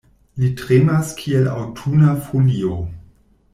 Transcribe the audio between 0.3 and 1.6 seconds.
Li tremas kiel